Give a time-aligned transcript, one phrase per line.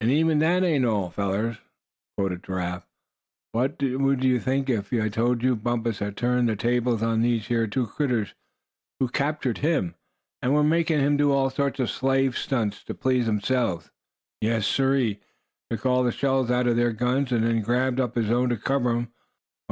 [0.00, 1.58] "And even that ain't all, fellers,"
[2.16, 2.88] quoth Giraffe,
[3.52, 7.22] "what would you think now if I told you Bumpus had turned the tables on
[7.22, 8.34] these here two critters
[8.98, 9.94] who'd captured him,
[10.42, 13.92] and were makin' him do all sorts of slave stunts to please themselves?
[14.40, 15.20] Yes siree,
[15.70, 18.56] took all the shells out of their guns, and then grabbed up his own to
[18.56, 19.12] cover 'em.